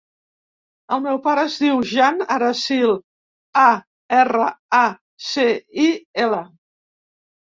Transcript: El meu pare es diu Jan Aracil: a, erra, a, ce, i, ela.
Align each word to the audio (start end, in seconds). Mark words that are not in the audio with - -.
El 0.95 1.01
meu 1.07 1.17
pare 1.25 1.41
es 1.49 1.57
diu 1.63 1.81
Jan 1.89 2.23
Aracil: 2.35 2.93
a, 3.65 3.65
erra, 4.21 4.47
a, 4.79 4.79
ce, 5.27 5.45
i, 5.85 5.87
ela. 6.25 6.41